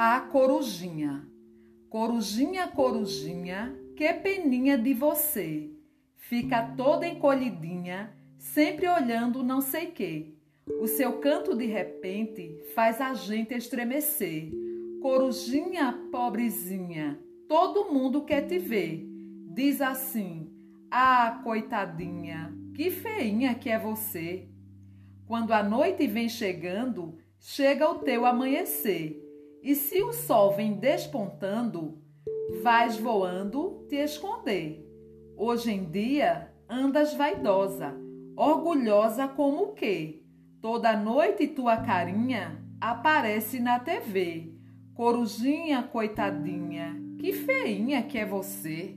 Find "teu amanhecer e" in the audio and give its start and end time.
27.96-29.74